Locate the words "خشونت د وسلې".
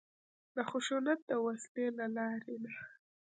0.69-1.85